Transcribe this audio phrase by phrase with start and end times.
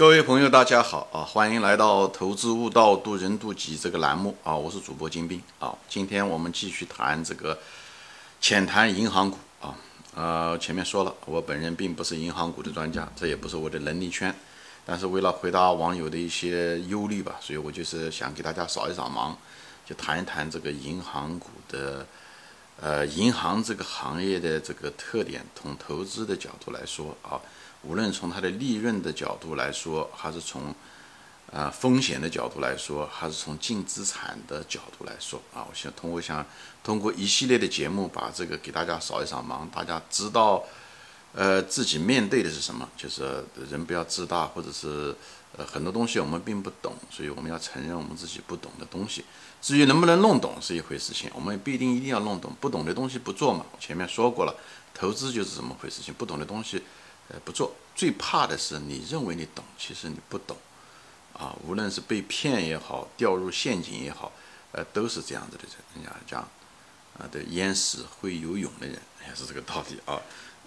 [0.00, 1.20] 各位朋友，大家好啊！
[1.20, 4.56] 欢迎来到《投资悟道，渡人渡己》这个栏目啊！
[4.56, 5.76] 我是主播金兵啊！
[5.90, 7.58] 今天我们继续谈这个
[8.40, 9.76] 浅谈银行股啊！
[10.14, 14.34] 呃，前面说了，我本人并不是银行股的专家，这也不是我的能力圈。
[14.86, 19.34] 但是为了回答网友的一些忧虑吧，所以我就是想给大家扫一扫盲，
[19.84, 22.06] 就谈一谈这个银行股的
[22.80, 27.38] 呃银行这个行业的这个特点，从投资的角度来说啊。
[27.82, 30.74] 无论从它的利润的角度来说，还是从
[31.52, 36.44] 啊风险的角度来说，还是从净资产的角度来说啊，我想通过想
[36.84, 40.62] 通过一系列的节目把这个给大家扫一扫盲，大家知道
[41.32, 45.16] 呃自己面对的是什么，就是人不要自大，或者是
[45.56, 49.24] 呃很多东西我们并不懂，所以我们要承认我们自己不懂的东西。
[49.60, 53.66] 至于能不能弄懂是一回事情，我们也不一定一定要弄懂，不懂的东西不做嘛。
[53.72, 54.54] 我前面说过了，
[54.94, 56.82] 投资就是这么回事情，不懂的东西。
[57.32, 60.56] 呃，不做，最怕的是你认为你懂，其实你不懂，
[61.32, 64.32] 啊，无论是被骗也好，掉入陷阱也好，
[64.72, 65.62] 呃，都是这样子的。
[65.94, 66.40] 人家讲，
[67.16, 70.20] 啊，的淹死会游泳的人也是这个道理啊。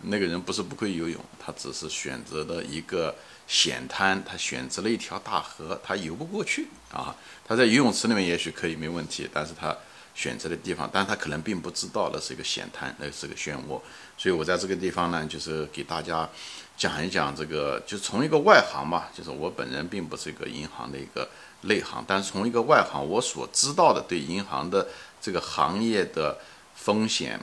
[0.03, 3.13] 那个人不是不会游泳，他只是选择了一个
[3.45, 7.15] 险滩，他选择了一条大河，他游不过去啊。
[7.45, 9.75] 他在游泳池里面也许可以没问题，但是他。
[10.13, 13.81] 选择的地方，但他可能并不知道那是一个险滩，那是个漩涡，
[14.17, 16.29] 所以我在这个地方呢，就是给大家
[16.77, 21.27] 讲一讲这个，就从一个外行吧，就是我本人并不是一个银行的一个
[21.61, 24.87] 内行，但是从一个外行我所知道的对银行的
[25.21, 26.37] 这个行业的
[26.75, 27.39] 风险，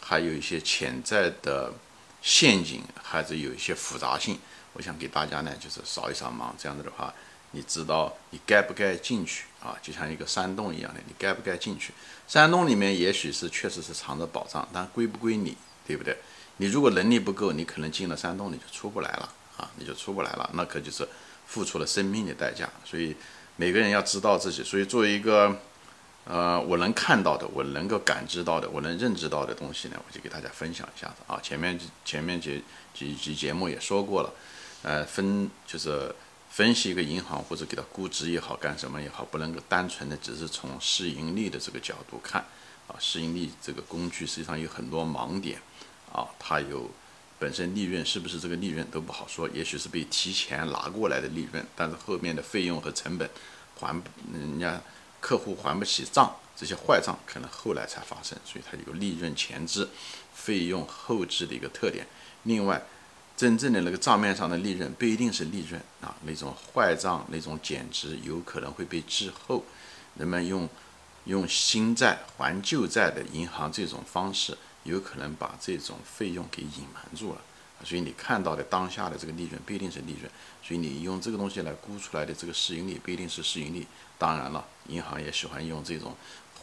[0.00, 1.72] 还有一些潜在的
[2.20, 4.38] 陷阱，还是有一些复杂性，
[4.74, 7.12] 我想给大家呢，就是扫一扫盲，这样子的话。
[7.52, 9.76] 你知道你该不该进去啊？
[9.82, 11.92] 就像一个山洞一样的，你该不该进去？
[12.26, 16.16] 山洞里面也许是确实是藏着宝藏，但归不归你，对不对？
[16.56, 21.06] 你如果能力不够，你可能进了山洞你就出不来了啊，你就出不来了，那可就是
[21.46, 22.66] 付出了生命的代价。
[22.84, 23.14] 所以
[23.56, 24.64] 每个人要知道自己。
[24.64, 25.54] 所以作为一个
[26.24, 31.38] 呃，我能看到的，我能够感知到的，我能认知到的东西呢，我就给大家分享一下子啊。
[31.42, 32.64] 前面前面几
[32.94, 34.32] 几集节目也说过了，
[34.82, 36.14] 呃，分就是。
[36.52, 42.44] 分析一个银行或者给它估值也好，干什么也好，不能够单纯的只是从市盈率的这个角度看，
[42.86, 45.58] 啊，市盈率这个工具实际上有很多盲点，
[46.12, 46.90] 啊，它有
[47.38, 53.30] 本身利润是不是这个利润都不好说，也许是被提前拿过来的利润，但是后面的费用和成本
[53.80, 53.98] 还
[54.30, 54.78] 人家
[55.20, 59.88] 客户还不起账，这些坏账可能后来才发生，所以它有利润前置、
[60.34, 62.06] 费用后置的一个特点。
[62.42, 62.82] 另外。
[63.36, 69.64] 真正的那个账面上的利润不一定是利润啊，那种坏账、那种减值有可能会被滞后。
[70.16, 70.68] 人们用
[71.24, 77.40] 用新债还旧债的银行这种方式，有可能把这种费用给隐瞒住了。
[77.84, 80.30] 所以你看到的当下的这个利润不一定是利润，
[80.62, 83.84] 所以你用这个东西来估出来的这个市盈率不一定是市盈率。
[84.18, 86.14] 当然了，银行也喜欢用这种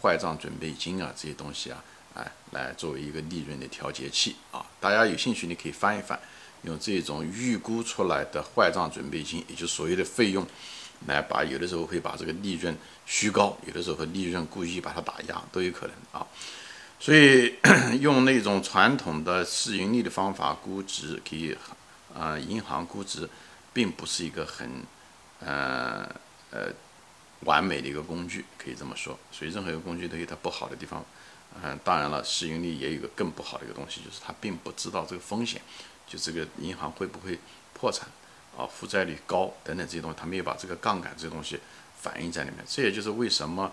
[0.01, 4.66] 坏账准备金啊这些东西啊，哎，来作为一个利润的调节器啊。
[4.80, 6.18] 大家有兴趣，你可以翻一翻。
[6.63, 10.45] 用这种预估出来的坏账准备金，也就所谓的费用，
[11.07, 12.75] 来把有的时候会把这个利润
[13.05, 16.27] 虚高，有的时候利润故意把它打压，都有可能啊。
[16.99, 17.55] 所以
[18.01, 21.57] 用那种传统的市盈率的方法估值给
[22.13, 23.29] 啊银行估值，
[23.71, 24.69] 并不是一个很
[25.39, 26.09] 呃
[26.51, 26.67] 呃
[27.45, 29.17] 完美的一个工具，可以这么说。
[29.31, 31.05] 所以任何一个工具都有它不好的地方。
[31.63, 35.59] 嗯，当然了，市盈率也有一个更不好的一个东西，就是它并不知道这个风险。
[36.09, 37.39] 就这个银行会不会
[37.73, 38.09] 破产
[38.57, 38.65] 啊？
[38.65, 41.59] 负债率高等等这些东西，他没有把这个杠杆这些东西
[42.01, 42.65] 反映在里面。
[42.67, 43.71] 这也就是为什么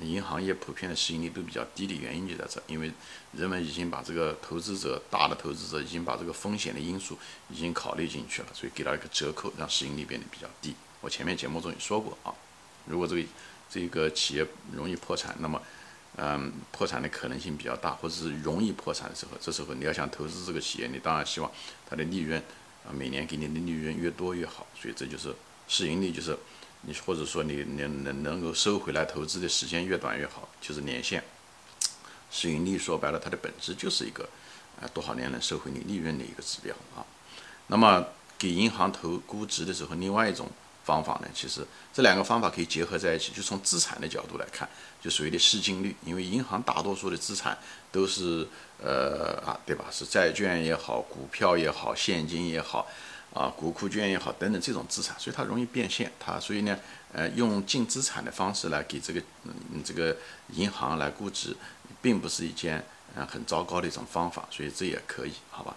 [0.00, 2.92] 银行业普遍的市盈率都比较低的原因就在这，因为
[3.32, 7.18] 人们已经把这个投资者大的投资者已经把这个风险的因素
[7.48, 10.74] 已经考虑进去了，所以给了一个折扣，让市盈率变得比较低。
[11.00, 12.34] 我前面节目中也说过啊，
[12.84, 13.22] 如果这个
[13.70, 15.60] 这个企业容易破产，那么。
[16.20, 21.48] 嗯，破产的可能性比较大，或者是容易破产的时候，这时候你要想投资这个企业，你当然希望
[21.88, 22.42] 它的利润
[22.84, 24.66] 啊，每年给你的利润越多越好。
[24.74, 25.32] 所以这就是
[25.68, 26.36] 市盈率，就是
[26.82, 31.22] 你或者说你能能能够收回来投资的时间越短越好，就是年限。
[32.32, 34.28] 市盈率说白了，它的本质就是一个
[34.82, 37.06] 啊多少年能收回你利润的一个指标啊。
[37.68, 38.04] 那么
[38.36, 40.50] 给银行投估值的时候，另外一种。
[40.88, 41.28] 方法呢？
[41.34, 41.60] 其实
[41.92, 44.66] 这两个方法可以结合在一起，就从资产的角度来看，
[45.02, 45.94] 就所谓的市净率。
[46.02, 47.58] 因为银行大多数的资产
[47.92, 48.48] 都是
[48.82, 49.84] 呃啊，对吧？
[49.90, 52.86] 是债券也好，股票也好，现金也好，
[53.34, 56.10] 啊，国库券也好等等这种资产，所以它容易变现。
[56.18, 56.78] 它所以呢，
[57.12, 60.16] 呃，用净资产的方式来给这个嗯这个
[60.54, 61.54] 银行来估值，
[62.00, 62.82] 并不是一件
[63.14, 64.48] 呃很糟糕的一种方法。
[64.50, 65.76] 所以这也可以，好吧？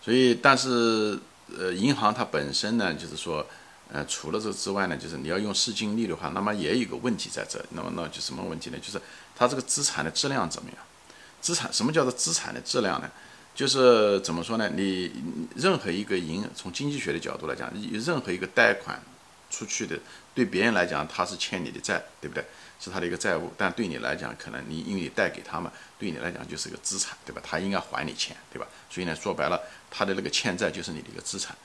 [0.00, 1.18] 所以但是
[1.58, 3.44] 呃，银行它本身呢，就是说。
[3.90, 7.62] 呃，除了这之外呢，就是你要用市净率的话，那么也有一个问题在这。
[7.70, 8.78] 那么那就什么问题呢？
[8.78, 9.00] 就是
[9.36, 10.78] 它这个资产的质量怎么样？
[11.40, 13.10] 资产什么叫做资产的质量呢？
[13.54, 14.70] 就是怎么说呢？
[14.70, 15.12] 你
[15.56, 18.98] 任何一个银从经济学的角度来讲，任何一个贷款
[19.50, 19.98] 出去的，
[20.34, 22.42] 对别人来讲他是欠你的债，对不对？
[22.80, 27.40] 是他的一个债务，但对你来讲，可能你因为你贷给他们，对你来讲就是个资产，对吧？
[27.44, 28.66] 他应该还你钱，对吧？
[28.90, 31.56] 所以呢，说白了，他的那个欠债就是你的一个资产。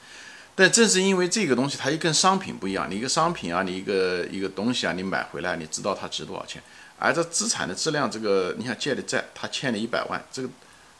[0.59, 2.89] 但正是因为这个东西，它又跟商品不一样。
[2.89, 6.59] 你一个商品啊，你一个一个东西啊，你买回来，你知道它值多少钱。
[6.98, 10.50] 而这资产的质量，这个你想借的债，他欠你一百万，这个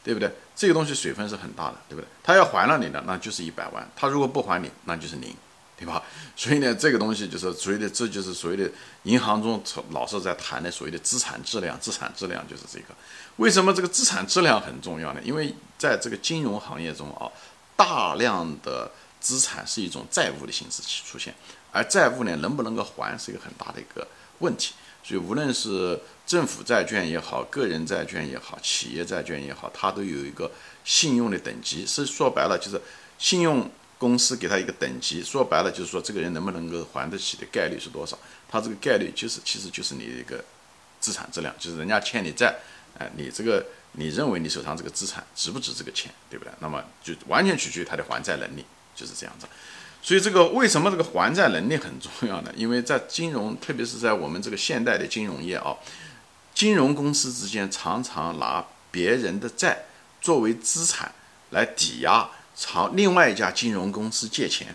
[0.04, 0.30] 对不对？
[0.54, 2.06] 这个东西水分是很大的，对不对？
[2.22, 5.34] 他要还了你的，那就是一百万；他如果不还你，那就是零，
[5.76, 6.04] 对吧？
[6.36, 8.70] 所以呢，这个东西就是所谓的，这就是所谓的
[9.02, 11.76] 银行中老是在谈的所谓的资产质量。
[11.80, 12.94] 资产质量就是这个。
[13.38, 15.20] 为什么这个资产质量很重要呢？
[15.24, 17.26] 因为在这个金融行业中啊，
[17.74, 18.88] 大量的。
[19.20, 21.34] 资产是一种债务的形式出现，
[21.72, 24.06] 而债务呢，能不能够还是一个很大的一个
[24.38, 24.74] 问题。
[25.02, 30.50] 所以，无论是政府债券也好，个人债券也好，企业债券也好，它都有一个
[30.84, 31.86] 信用的等级。
[31.86, 32.78] 是说白了，就是
[33.18, 35.22] 信用公司给他一个等级。
[35.22, 38.18] 说白了，就是说这个人能不能够还得起的概率是多少？
[38.50, 40.44] 他这个概率就是，其实就是你的一个
[41.00, 42.54] 资产质量，就是人家欠你债，
[42.98, 46.52] 哎，你这个你认为你手上这个资产值不值这个钱，对不对？
[46.60, 48.64] 那么就完全取决于他的还债能力。
[48.98, 49.46] 就是这样子，
[50.02, 52.52] 所以这个为什么这个还债能力很重要呢？
[52.56, 55.76] 因为在金融，特别是在我们这个现代的金融业啊，
[56.52, 59.84] 金融公司之间常常拿别人的债
[60.20, 61.12] 作为资产
[61.50, 64.74] 来抵押，朝另外一家金融公司借钱，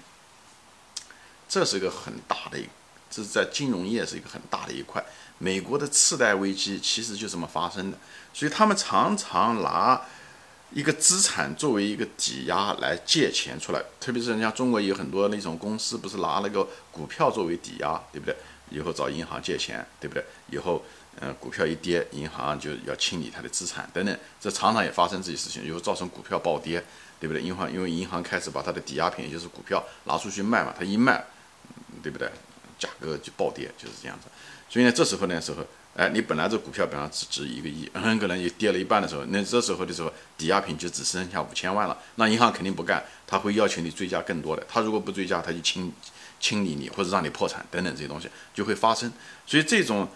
[1.49, 2.69] 这是一个很大的一，
[3.11, 5.03] 这是在金融业是一个很大的一块。
[5.37, 7.97] 美国的次贷危机其实就这么发生的，
[8.33, 10.01] 所以他们常常拿。
[10.73, 18.35] 一个资产作为一个抵押来借钱出来，特别是人家中国有很多那种公司，不是拿那个股票作为抵押，对不对？
[18.71, 20.25] 以后找银行借钱，对不对？
[20.49, 20.83] 以后，
[21.21, 26.83] 嗯，股票一跌，银行就要清理它的资产等等，这常常也发生这些事情，以后造成股票暴跌，
[27.19, 27.41] 对不对？
[27.43, 31.23] 银行因为银行开始把它的抵押品，也就是股票拿出去卖嘛，它一卖，
[32.01, 32.27] 对不对？
[32.79, 34.27] 价格就暴跌，就是这样子。
[34.67, 35.63] 所以呢，这时候呢时候。
[35.95, 41.95] 哎，你本来这股票本来只值一个亿，很可能也跌了一半的时候，那这时候的时候，抵押品就只剩下五千万了。
[42.15, 44.65] 那银行肯定不干，他会要求你追加更多的。
[44.67, 45.93] 他如果不追加，他就清
[46.39, 49.11] 清理你或者让你破产等等这些东西就会发生。
[49.45, 50.07] 所以这种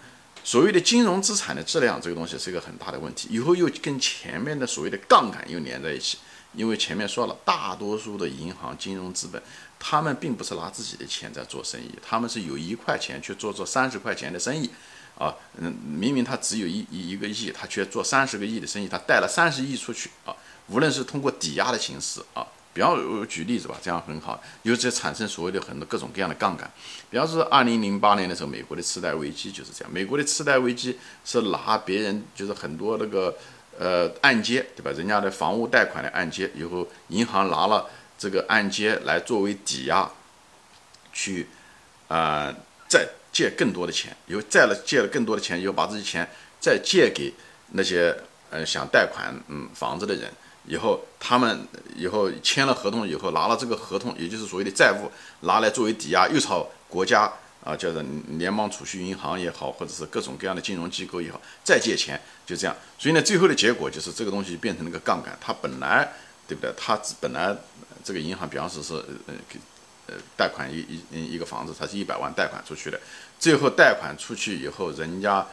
[0.42, 3.28] 所谓的金融资产的质量这个东西是一个很大的问题。
[3.30, 6.18] 以后又跟前面的所谓的杠杆又连在一起，
[6.54, 9.40] 因为前面说了，大多数的银行金融资本，
[9.78, 14.68] 他们并不是拿自己的钱在做生意，他们是有一块钱去做做三十块钱的生意。
[15.18, 20.32] 啊，嗯，明明他只有一一一个亿，他却做三十个亿的生意，他贷了三十亿出去啊！
[20.68, 26.70] 无论是通过抵押的形式啊，比方举例子吧，这样很好，由此产生所谓的很多各种各样的杠杆。
[27.10, 29.92] 比方说，二零零八年的时候，美国的次贷危机就是这样。
[29.92, 33.36] 美国的次贷危机是拿别人就是很多那个
[33.76, 34.92] 呃按揭，对吧？
[34.92, 40.08] 人家的房屋贷款的按揭，以后银行拿了这个按揭来作为抵押，
[41.12, 41.48] 去
[42.06, 42.54] 啊
[42.88, 43.08] 再。
[43.38, 47.32] 借更多的钱，以后再了借了更多的钱，以后把这些钱再借给
[47.70, 48.12] 那些
[48.50, 50.28] 呃想贷款嗯房子的人，
[50.66, 51.64] 以后他们
[51.94, 55.08] 以后签了合同以后拿了这个合同，也就是所谓的债务
[55.46, 57.32] 拿来作为抵押，又朝国家
[57.62, 62.74] 啊叫做联邦储蓄银行也好，或者是各种各样的金融机构也好再借钱，就这样。
[62.98, 66.12] 所以呢，最后的结果就是这个东西变成了个杠杆，它本来
[66.48, 66.72] 对不对？
[66.76, 67.56] 它本来
[68.02, 68.94] 这个银行比方说是
[69.28, 69.60] 呃给。
[70.36, 73.00] 贷款一一一个房子，他是一百万贷款出去的，
[73.38, 75.46] 最后贷款出去以后，人家，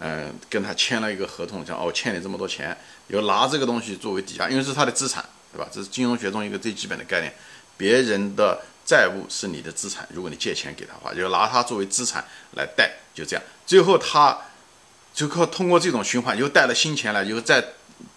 [0.00, 2.76] 嗯，跟他签了一个合同，讲哦，欠你这么多钱，
[3.08, 5.68] 有拿这个东西作为抵押，因为是他的资产，对吧？
[5.72, 7.32] 这是金融学中一个最基本的概念，
[7.76, 12.24] 别人的债务是你的资产，如果你借钱给他的话，就拿它作为资产
[12.56, 14.38] 来贷，就这样，最后他
[15.14, 17.62] 就靠通过这种循环，又贷了新钱来，又再，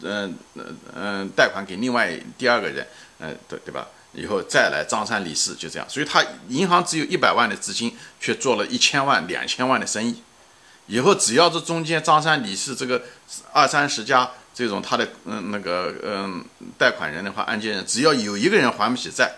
[0.01, 2.87] 嗯嗯嗯，贷款给另外第二个人，
[3.19, 3.87] 嗯，对对吧？
[4.15, 10.23] 以后再来张三李四就这样，所以他银行只有一百万的资金，却做了一千万、两千万的生意。
[10.87, 13.03] 以后只要这中间张三李四这个
[13.51, 16.45] 二三十家这种他的嗯那个嗯
[16.77, 19.33] 贷款人的话，按揭人只要有一个人还不起债，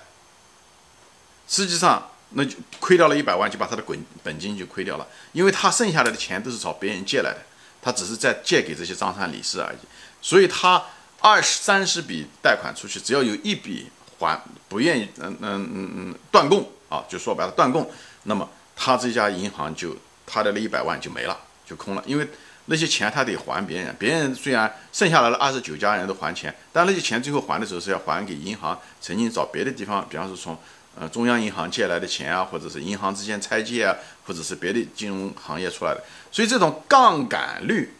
[1.48, 7.39] 实际上那就亏掉了一百万，就把他的本本金就亏掉了，因为他剩下来的钱都是找别人借来的，
[7.81, 9.77] 他只是在借给这些张三李四而已。
[10.22, 10.84] 所以他
[11.19, 13.89] 二十三十笔贷款出去，只要有一笔。
[14.19, 17.89] 还不愿意，嗯嗯嗯嗯，断供啊，就说白了断供，
[18.24, 19.95] 那么他这家银行就
[20.25, 22.27] 他的那一百万就没了，就空了，因为
[22.65, 30.57] 那些钱他得还别人，别人虽然剩下来了二十九家人都还钱，但那些钱最后还的时候是要还给银行曾经找别的地方，比方说从
[31.00, 33.95] 呃中央银行借来的钱啊，或者是银行之间拆借啊，
[34.25, 36.03] 或者是别的金融行业出来的。
[36.31, 37.93] 所以这种杠杆率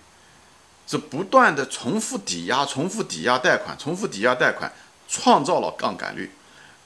[0.86, 4.71] 是不断的重复抵押、重复抵押贷款、重复抵押贷款，
[5.08, 6.32] 创造了杠杆率。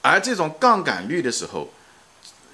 [0.00, 1.72] 而这种杠杆率的时候，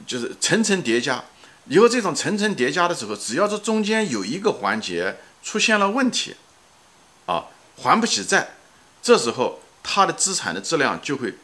[0.07, 1.25] 就是层层叠加。
[1.67, 6.35] 以后这种层层叠加的时候，只要是中间有一个环节出现了问题，
[7.27, 7.45] 啊，
[7.77, 8.55] 还不起债，
[9.03, 11.35] 这时候它的资产的质量就会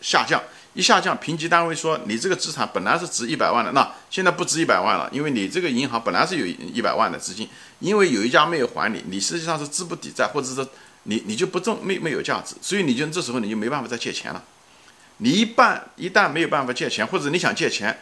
[0.00, 0.42] 下降。
[0.72, 7.48] 一下降，评级单位说你这个资产本来是值一百万的，那现在不值一百万了，因为你这个银行本来是有一百万的资金，
[7.80, 10.66] 因为有一家没有还你，你实际上是资不抵债，或者是
[11.04, 14.42] 你你就不挣没没有价值，所以你就这时候你就没办法再借钱了。
[15.18, 17.98] 你一半一旦没有办法借钱，或者你想借钱，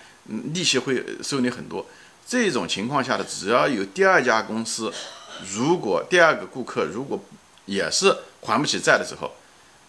[0.52, 1.86] 利息会收你很多。
[2.26, 4.92] 这种情况下的，只要有第二家公司，
[5.54, 7.22] 如果第二个顾客如果
[7.66, 9.32] 也是还不起债的时候，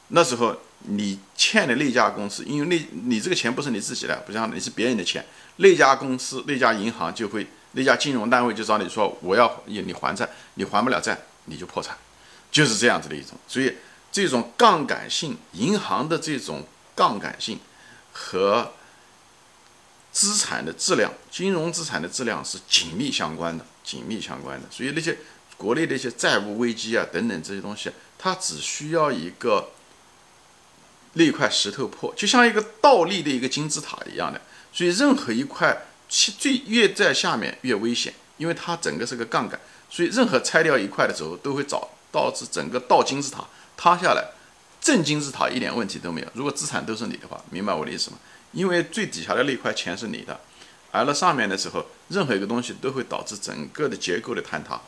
[0.09, 0.55] 那时候。
[0.83, 5.25] 你欠的那家公司，因为那你这个钱不是你自己的，不像你是别人的钱，
[5.57, 11.97] 那家公司那家银行就会，那家金融单位就找你说，我要你还债，你还不了债，你就破产，
[12.51, 13.37] 就是这样子的一种。
[13.47, 13.75] 所以
[14.11, 16.65] 这种杠杆性，银行的这种
[16.95, 17.59] 杠杆性
[18.11, 18.73] 和
[20.11, 24.67] 资产的质量，金融资产的质量是紧密相关的，紧密相关的。
[24.69, 25.17] 所以那些
[25.57, 29.71] 国内的一些债务危机啊等等这些东西，它只需要一个。
[31.13, 34.39] 那块石头破，就像一个倒立的一个金字塔一样的，
[34.71, 35.75] 所以任何一块
[36.07, 44.25] 最越在下面越危险，因为它整个是个杠杆，所以任何拆掉一块的时候，都会找导致整个倒金字塔塌下来。
[44.81, 48.17] 正金字塔一点问题都没有，如果资产都是你的话，明白我的意思吗？
[48.53, 50.39] 因为最底下的那块钱是你的，
[50.91, 54.79] 而那上面的时候，任何一个东西都会导致整个的结构的坍塌。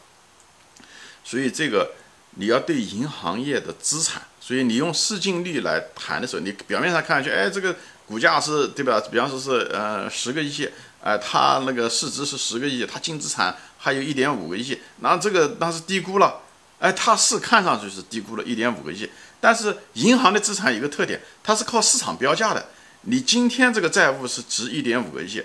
[1.23, 1.91] 所以这个
[2.31, 4.23] 你要对银行业的资产。
[4.39, 7.75] 所以你用市净率来谈的时候，你表面上看上去，哎，这个
[8.07, 8.99] 股价是对吧？
[9.11, 10.67] 比方说是呃十个亿，
[11.03, 16.41] 哎，它那个市值是十个亿，它净资产还有一点五个亿，那这个那是低估了，
[16.81, 19.09] 哎，它是看上去是低估了一点五个亿，
[19.39, 22.67] 但是银行的资产有个特点，它是靠市场标价的。
[23.03, 25.41] 你今天这个债务是值一点五个亿，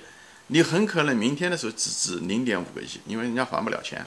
[0.49, 4.05] 你很可能明天的时候只值零点五个亿，因为人家还不了钱，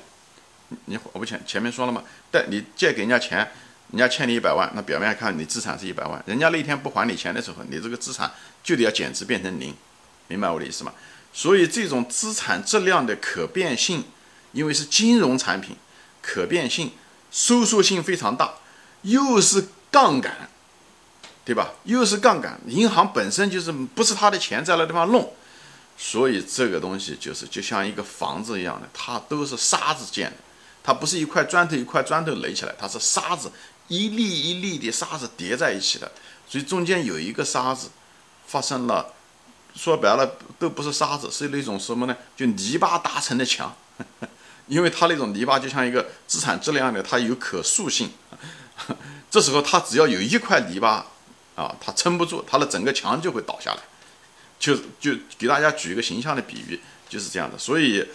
[0.86, 3.50] 你还不前，前面说了嘛，但你借给人家钱。
[3.92, 8.32] 人家欠你一百万，那表面看你资产是一百万，人家那天不还你钱的时候，你这个资产
[8.64, 9.74] 就得要减值变成零，
[10.28, 10.94] 明白我的意思吗？
[11.34, 14.04] 所以这种资产质量的可变性，
[14.52, 15.76] 因为是金融产品，
[16.22, 16.92] 可变性、
[17.32, 18.54] 收缩性非常大，
[19.04, 20.50] 又是杠杆，
[21.46, 21.72] 对吧？
[21.84, 25.34] 又是杠杆，银行本身就是不是他的钱在那地方弄，
[25.98, 30.38] 所以这个东西就是就像一个房子一样的，它都是沙子建的，
[30.84, 33.52] 它不是一块砖头一块砖头垒起来，它是沙子。
[33.88, 36.12] 一粒一粒的沙子叠在一起的，
[36.48, 37.90] 所以中间有一个沙子
[38.46, 39.14] 发生了，
[39.76, 42.16] 说白了都不是沙子，是那种什么呢？
[42.38, 43.76] 就泥巴搭成的墙，
[44.70, 48.12] 因为它那种泥巴就像一个资产质量的，它有可塑性。
[49.30, 51.06] 这时候它只要有一块泥巴
[51.56, 53.80] 啊，它撑不住，它的整个墙就会倒下来。
[54.60, 57.58] 就就给大家举一个形象的比喻，就是这样的。
[57.58, 58.06] 所以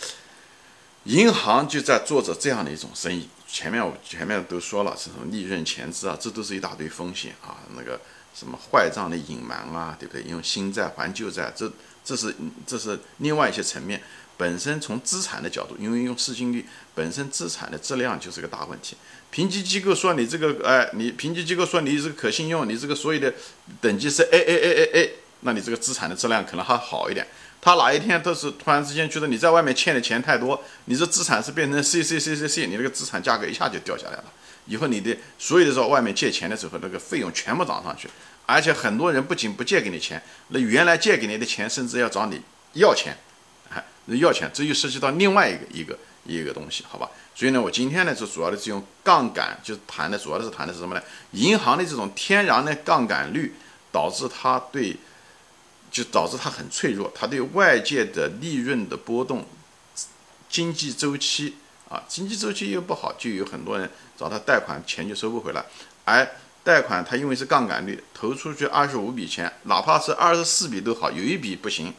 [1.05, 3.29] 银行就在做着这样的一种生意。
[3.47, 7.57] 前面我前面都说了，这种利润前置啊，这都是一大堆风险啊。
[7.77, 8.01] 那个
[8.35, 10.23] 什么坏账的隐瞒啊，对不对？
[10.25, 11.73] 用新债还旧债，这
[12.05, 12.35] 这是
[12.67, 14.03] 这是另外一些层面。
[14.37, 18.97] 本身从资产的角度，因为用市净率，本身资产的质量就是个大问题。
[19.31, 23.33] 评级机构说你这个，哎，你评级机构说你这个可信用，你这个所有的
[23.81, 27.27] 等级是 A A A A A，那你这个资产的质量可能还好一点。
[27.61, 34.25] 他哪一天都是突然之间觉得你在外面欠的钱太多，你这资产是变成 C C C C C，你那个资产价格一下就掉下来了。
[34.67, 38.09] 以后你的所有的时候外面借钱的时候，那个费用全部涨上去，
[38.47, 42.41] 而且很多人不仅不借给你钱，那原来借给你的钱甚至要找你
[42.75, 43.17] 要钱，
[43.71, 47.09] 哎，要钱，这又涉及到另外一个一个一个东西，好吧？
[47.35, 51.03] 所以呢，我今天呢就主要的是用杠杆，就谈的主要的是谈的是什么呢？
[51.33, 53.55] 银行的这种天然的杠杆率
[53.91, 54.97] 导致它对。
[55.95, 59.47] 就导致它很脆弱，它对外界的利润的波动、
[60.51, 61.55] 经济周期
[61.89, 65.65] 啊，经济周期又不好，就有很多人找他贷款，钱就收不回来。
[66.05, 66.29] 而
[66.65, 71.95] 贷款它因为是杠杆率，投出去二十五笔钱，哪怕是二十四笔都好，有一笔不行，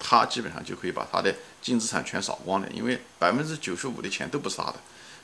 [0.00, 4.76] 他基本上就可以把他的净资产全扫光了，因为百分之九十五的钱都不是他的，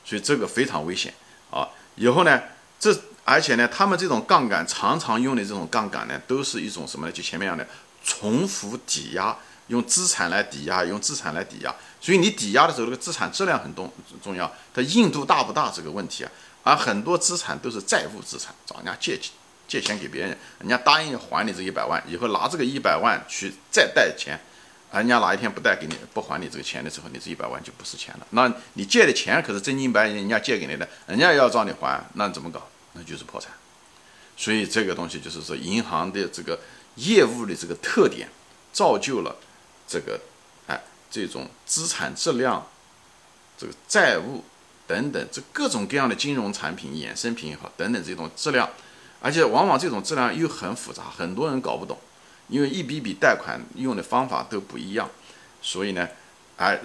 [0.05, 1.13] 所以这个非常危险
[1.51, 1.67] 啊。
[1.97, 2.41] 以后呢，
[2.79, 2.97] 这。
[3.29, 7.13] 而且呢，他们这种杠杆常常用的这种杠杆呢，都是一种什么呢？
[7.13, 7.67] 就前面讲的
[8.05, 11.75] 重复抵押，用资产来抵押，用资产来抵押。
[12.01, 13.93] 所以你抵押的时候，这个资产质量很重
[14.23, 16.31] 重要，它硬度大不大这个问题啊。
[16.63, 19.33] 而很多资产都是债务资产，找人家借钱
[19.67, 24.39] 借钱给别人，人家答应还你这一百万，以后拿这个一百万去再贷钱，
[24.93, 28.27] 人家哪一天不贷给你，不还你这个钱的时候，你这一百万就不是钱了。
[28.31, 32.67] 那你借的钱可是真金白银，人家借给你的，人家要找你还，那怎么搞？
[32.95, 33.53] 那就是破产。
[34.37, 36.59] 所以这个东西就是说，银行的这个
[36.95, 38.29] 业务的这个特点，
[38.73, 39.37] 造就了
[39.87, 40.19] 这个
[40.67, 42.67] 哎这种资产质量、
[43.59, 44.45] 这个债务
[44.87, 48.71] 等等这各种各样的金融产品、衍生品也好等等这种质量。
[49.21, 51.99] 而且往往这种质量又很复杂，很多人搞不懂，
[52.49, 55.11] 因为一笔笔贷款用的方法都不一样，
[55.61, 56.09] 所以呢，
[56.57, 56.81] 哎，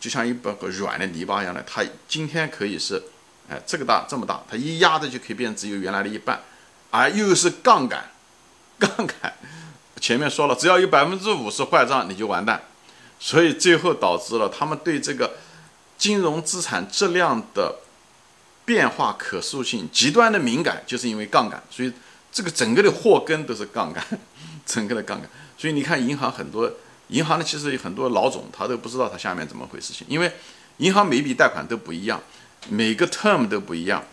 [0.00, 3.02] 就像一把个软的泥巴一样的，它今天可以是，
[3.48, 6.40] 哎，这个大这么大，它一压着就可以变只有原来的一半，
[6.90, 8.10] 而又是杠杆，
[8.78, 9.32] 杠杆，
[10.00, 12.62] 前面说了，只要有百分之五十坏账你就完蛋，
[13.18, 15.36] 所以最后导致了他们对这个
[15.96, 17.76] 金融资产质量的。
[18.66, 21.92] 变化可塑性极端的敏感，就是因为杠杆，所以
[22.32, 24.04] 这个整个的祸根都是杠杆，
[24.66, 25.30] 整个的杠杆。
[25.56, 26.70] 所以你看，银行很多
[27.08, 30.30] 银行呢，其实有很多老总他都不知道他下面怎么回事情，因为
[30.78, 32.20] 银行每一笔贷款都不一样，
[32.68, 34.04] 每个 term 都不一样，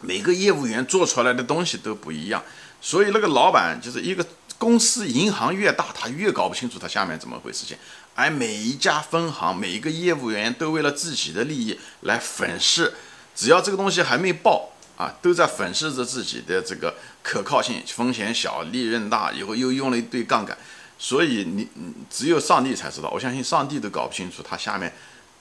[0.00, 2.42] 每个业务员做出来的东西都不一样，
[2.80, 4.26] 所以那个老板就是一个
[4.58, 7.76] 公司银行越大，他越搞不清楚他下面怎么回事情，
[8.14, 12.94] 而每一家分行每一个业务员都为了自己的利益来粉饰。
[13.34, 14.71] 只要这个东西还没爆
[15.02, 16.94] 啊，都在粉饰着自己的这个
[17.24, 20.56] 可靠性，风险小，利润大，以后又用了一堆杠杆，
[20.96, 21.66] 所以你
[22.08, 23.10] 只有上帝才知道。
[23.10, 24.92] 我相信上帝都搞不清楚，他下面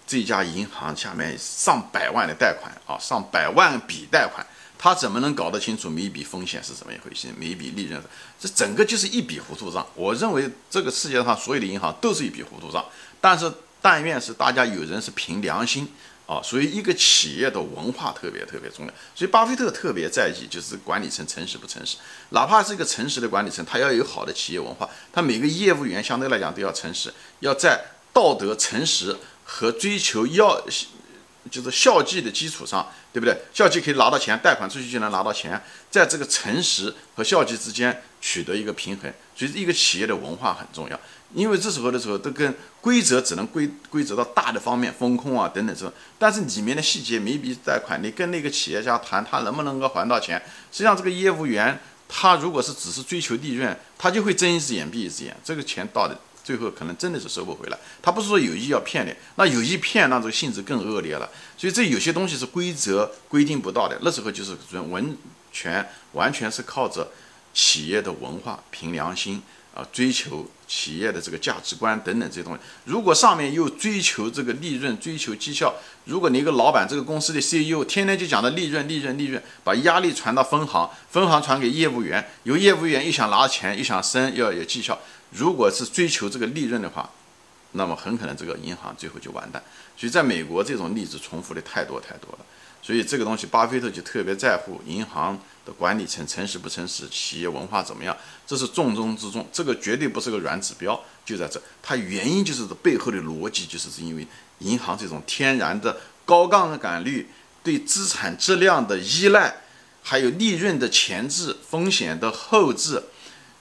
[0.07, 4.43] 这家银行下面上百万的贷款啊，上百万笔贷款，
[4.79, 8.01] 他怎么能搞得清楚每一笔风险是怎么一回事，每一笔利润？
[8.39, 9.85] 这整个就是一笔糊涂账。
[9.93, 12.83] 我认为这个世界上所有的银行都是一笔糊涂账，
[13.21, 15.87] 但是但愿是大家有人是凭良心。
[16.27, 21.97] 啊，所以一个企业的文化特别特别重要，所以巴菲特特别在意就是管理层诚实不诚实，
[22.29, 30.63] 哪怕是一个诚实的管理层，他要有好的企业文化，他每个业务员相对来讲都要诚实，要在道德诚实和追求要
[31.49, 33.35] 就是效绩的基础上，对不对？
[33.51, 40.97] 效绩可以拿到钱，贷款出去就能拿到钱，在这个诚实和效绩之间取得一个平衡，所以一个企业的文化很重要。
[41.33, 50.41] 因为这时候的时候，都跟规则只能规规则到大的方面，风控啊等等这种，但是里面的细节，每笔贷款你跟那个企业家谈，他能不能够还到钱？
[50.71, 57.77] 实际上这个业务员他如果是只是追求利润，他就会睁一只眼闭一只眼，这个钱到的最后可能真的是收不回来。
[58.01, 61.29] 他不是说有意要骗你，那有意骗，那这个性质更恶劣了。
[61.57, 64.57] 所以这有些东西是规则规定不到的，那时候就是
[64.89, 65.15] 完
[65.51, 67.11] 全完全是靠着
[67.53, 69.41] 企业的文化，凭良心。
[69.91, 75.73] 追求企业的这个价值观等等这些东西，如果上面又追求这个利润、追求绩效，
[76.05, 84.97] 如果你一个老板，这个公司的 CEO 天天就讲的利润、利润、利润，把压力传到分行，分行传给业务员，有业务员又想拿钱，又想升，要有绩效，
[85.31, 87.09] 如果是追求这个利润的话，
[87.73, 89.61] 那么很可能这个银行最后就完蛋。
[89.97, 92.45] 所以，在美国这种例子重复的太多太多了。
[92.81, 98.17] 所以这个东西，巴菲特就特别在乎银行的管理层诚实不诚实，企业文化怎么样，
[98.47, 99.47] 这是重中之重。
[99.53, 101.61] 这个绝对不是个软指标，就在这。
[101.83, 104.25] 它原因就是背后的逻辑，就是是因为
[104.59, 107.29] 银行这种天然的高杠杆率、
[107.61, 109.57] 对资产质量的依赖，
[110.01, 113.03] 还有利润的前置、风险的后置，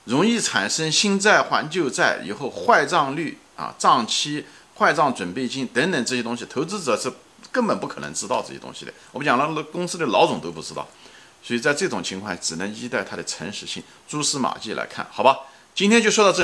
[0.04, 4.46] 容易产生新债还旧债以后坏账率啊、账期、
[4.78, 7.12] 坏账准备金等等这些东西，投资者是。
[7.50, 8.92] 根本不可能知道这些东西的。
[9.12, 10.87] 我们讲了，公司的老总都不知道，
[11.42, 15.40] 所以在这种情况，只能依赖他的诚实性、蛛丝马迹来看，好吧？
[15.74, 16.38] 今天就说到这。